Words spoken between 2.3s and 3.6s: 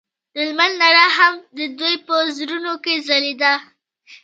زړونو کې ځلېده.